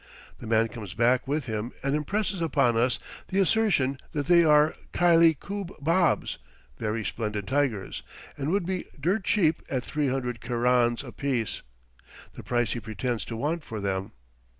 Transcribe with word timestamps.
The 0.39 0.47
man 0.47 0.67
comes 0.67 0.95
back 0.95 1.27
with 1.27 1.45
him 1.45 1.73
and 1.83 1.93
impresses 1.95 2.41
upon 2.41 2.75
us 2.75 2.97
the 3.27 3.37
assertion 3.39 3.99
that 4.13 4.25
they 4.25 4.43
are 4.43 4.73
khylie 4.93 5.37
koob 5.37 5.79
baabs 5.79 6.39
(very 6.79 7.05
splendid 7.05 7.45
tigers), 7.47 8.01
and 8.35 8.49
would 8.49 8.65
be 8.65 8.85
dirt 8.99 9.23
cheap 9.25 9.61
at 9.69 9.83
three 9.83 10.07
hundred 10.07 10.41
kerans 10.41 11.03
apiece, 11.03 11.61
the 12.33 12.41
price 12.41 12.71
he 12.71 12.79
pretends 12.79 13.23
to 13.25 13.37
want 13.37 13.63
for 13.63 13.79
them. 13.79 14.13